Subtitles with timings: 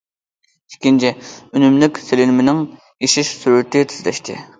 [0.75, 1.11] ئىككىنچى،
[1.59, 2.63] ئۈنۈملۈك سېلىنمىنىڭ
[3.09, 4.39] ئېشىش سۈرئىتى تېزلەشتى.